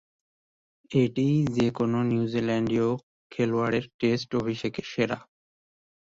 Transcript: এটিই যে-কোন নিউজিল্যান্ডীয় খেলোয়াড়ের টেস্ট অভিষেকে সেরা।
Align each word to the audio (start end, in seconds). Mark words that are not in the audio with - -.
এটিই 0.91 1.35
যে-কোন 1.55 1.93
নিউজিল্যান্ডীয় 2.03 2.89
খেলোয়াড়ের 3.31 3.85
টেস্ট 3.99 4.29
অভিষেকে 4.35 4.81
সেরা। 4.85 5.17